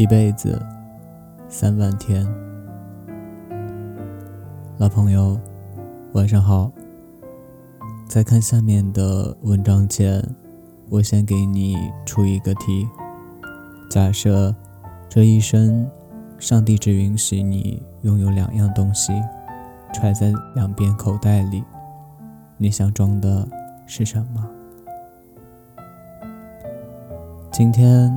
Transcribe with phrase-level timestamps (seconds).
[0.00, 0.58] 一辈子
[1.46, 2.26] 三万天，
[4.78, 5.38] 老朋友，
[6.14, 6.72] 晚上好。
[8.08, 10.26] 在看下面的文章前，
[10.88, 11.76] 我先给你
[12.06, 12.88] 出一个题：
[13.90, 14.54] 假设
[15.06, 15.86] 这一生，
[16.38, 19.12] 上帝只允许你拥有两样东西，
[19.92, 21.62] 揣在两边口袋里，
[22.56, 23.46] 你想装的
[23.84, 24.48] 是什么？
[27.52, 28.10] 今天。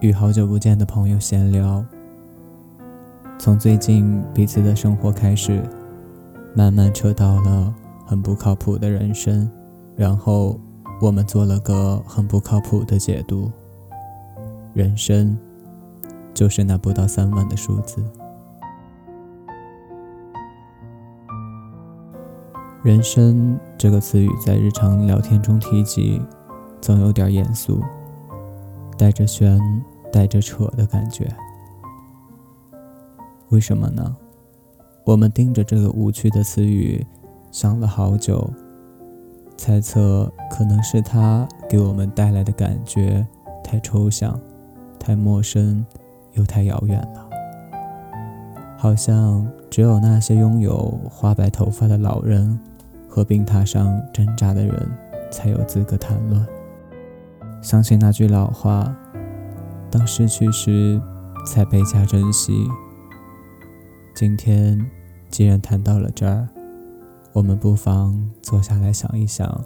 [0.00, 1.84] 与好久不见的朋友闲聊，
[3.38, 5.62] 从最近彼此的生活开始，
[6.54, 7.74] 慢慢扯到了
[8.06, 9.46] 很不靠谱的人生，
[9.94, 10.58] 然后
[11.02, 13.52] 我们做了个很不靠谱的解读。
[14.72, 15.36] 人生
[16.32, 18.02] 就是那不到三万的数字。
[22.82, 26.22] 人生这个词语在日常聊天中提及，
[26.80, 27.82] 总有点严肃，
[29.00, 29.58] 带着悬。
[30.12, 31.32] 带着扯的感觉，
[33.50, 34.16] 为什么呢？
[35.04, 37.06] 我们盯着这个无趣的词语
[37.52, 38.52] 想了好久，
[39.56, 43.24] 猜测可能是它给我们带来的感觉
[43.62, 44.36] 太抽象、
[44.98, 45.86] 太陌生
[46.32, 47.30] 又太遥远了，
[48.76, 52.58] 好像只有那些拥有花白头发的老人
[53.08, 54.90] 和病榻上挣扎的人
[55.30, 56.44] 才有资格谈论。
[57.62, 58.94] 相信那句老话。
[59.90, 61.00] 当失去时，
[61.44, 62.66] 才倍加珍惜。
[64.14, 64.78] 今天
[65.28, 66.48] 既然谈到了这儿，
[67.32, 69.64] 我们不妨坐下来想一想，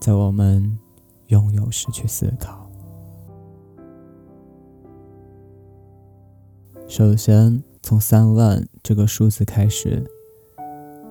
[0.00, 0.78] 在我们
[1.28, 2.68] 拥有时去思考。
[6.88, 10.04] 首先，从三万这个数字开始，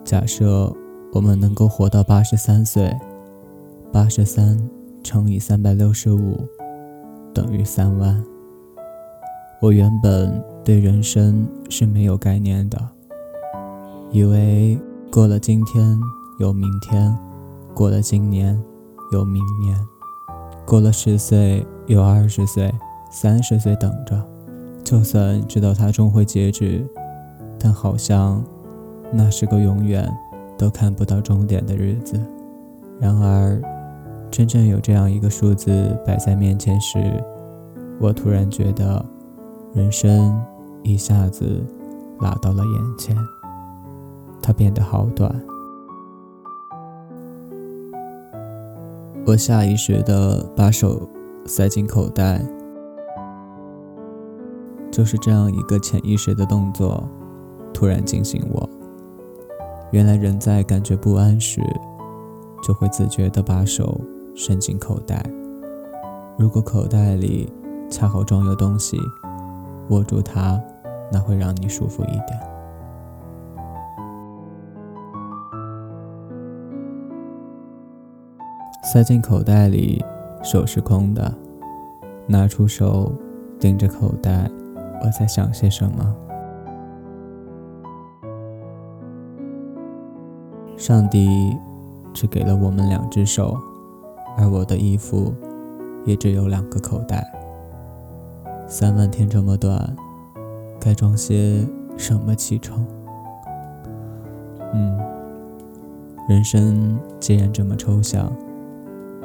[0.03, 0.75] 假设
[1.13, 2.93] 我们能够活到八十三岁，
[3.91, 4.57] 八十三
[5.05, 6.35] 乘以三百六十五。
[7.31, 8.23] 等于三万。
[9.61, 12.89] 我原本对人生是没有概念的，
[14.09, 14.79] 以为
[15.11, 15.99] 过了今天
[16.39, 17.15] 有明天，
[17.75, 18.59] 过了今年
[19.11, 19.77] 有明年，
[20.65, 22.73] 过了十岁有二十岁、
[23.11, 24.19] 三十岁等着。
[24.83, 26.83] 就算知道它终会截止，
[27.59, 28.43] 但好像
[29.13, 30.11] 那是个永远
[30.57, 32.19] 都看不到终点的日子。
[32.99, 33.61] 然而。
[34.35, 37.23] 真正有这样一个数字摆在面前时，
[38.01, 39.01] 我突然觉得，
[39.73, 40.37] 人生
[40.83, 41.63] 一下子
[42.19, 43.15] 拉到了眼前，
[44.41, 45.33] 它变得好短。
[49.25, 51.07] 我下意识地把手
[51.45, 52.45] 塞进口袋，
[54.91, 57.01] 就是这样一个潜意识的动作，
[57.73, 58.69] 突然惊醒我。
[59.91, 61.61] 原来人在感觉不安时，
[62.61, 63.97] 就会自觉地把手。
[64.35, 65.25] 伸进口袋，
[66.37, 67.49] 如果口袋里
[67.89, 68.99] 恰好装有东西，
[69.89, 70.61] 握住它，
[71.09, 72.39] 那会让你舒服一点。
[78.83, 80.03] 塞进口袋里，
[80.43, 81.33] 手是空的，
[82.27, 83.09] 拿出手，
[83.57, 84.51] 盯着口袋，
[85.01, 86.13] 我在想些什么？
[90.75, 91.57] 上帝
[92.13, 93.57] 只给了我们两只手。
[94.37, 95.33] 而我的衣服
[96.05, 97.25] 也只有两个口袋。
[98.67, 99.95] 三万天这么短，
[100.79, 101.65] 该装些
[101.97, 102.85] 什么启程？
[104.73, 104.99] 嗯，
[106.27, 108.31] 人生既然这么抽象，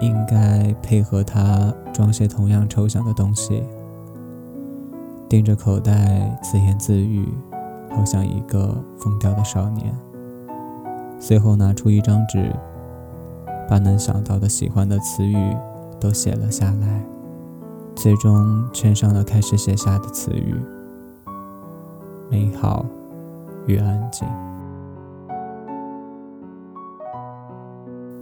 [0.01, 3.63] 应该配合它装些同样抽象的东西。
[5.29, 7.27] 盯着口袋自言自语，
[7.91, 9.95] 好像一个疯掉的少年。
[11.19, 12.53] 随后拿出一张纸。
[13.71, 15.37] 把能想到的喜欢的词语
[16.01, 17.05] 都写了下来，
[17.95, 20.57] 最终圈上了开始写下的词语：
[22.29, 22.85] 美好
[23.69, 24.27] 与安静。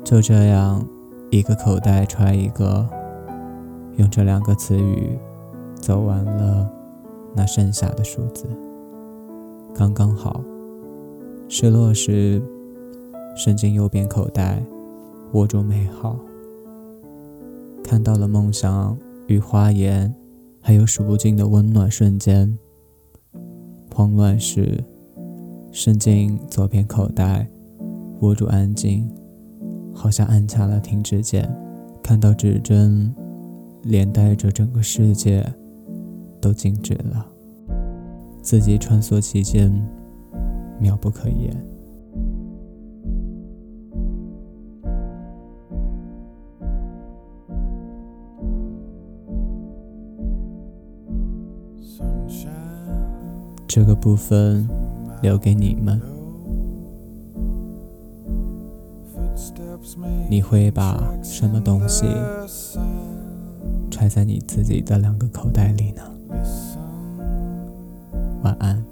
[0.04, 0.84] 就这样，
[1.30, 2.86] 一个口袋揣一个，
[3.96, 5.18] 用这两个词语
[5.76, 6.68] 走完了
[7.34, 8.46] 那剩下的数字，
[9.74, 10.42] 刚刚好。
[11.48, 12.42] 失落时，
[13.34, 14.62] 伸进右边口袋。
[15.32, 16.18] 握住美好，
[17.84, 20.14] 看到了梦想与花颜，
[20.60, 22.58] 还有数不尽的温暖瞬间。
[23.94, 24.82] 慌乱时，
[25.70, 27.46] 伸进左边口袋，
[28.20, 29.06] 握住安静，
[29.92, 31.52] 好像按下了停止键。
[32.02, 33.14] 看到指针，
[33.82, 35.44] 连带着整个世界
[36.40, 37.26] 都静止了，
[38.40, 39.70] 自己穿梭其间，
[40.80, 41.54] 妙不可言。
[53.78, 54.68] 这个部分
[55.22, 56.02] 留给你们。
[60.28, 62.04] 你会把什么东西
[63.88, 66.02] 揣在你自己的两个口袋里呢？
[68.42, 68.84] 晚安。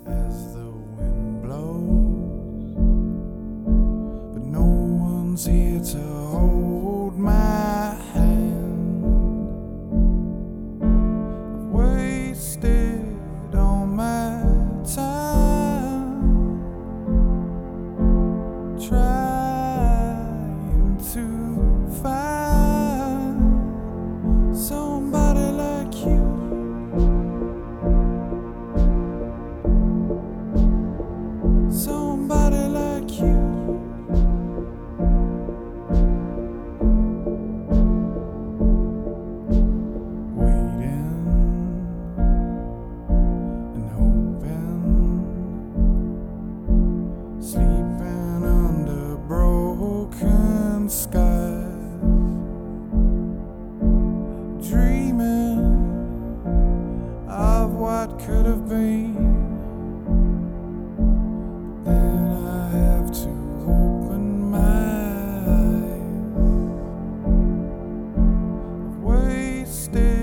[69.66, 70.15] Still.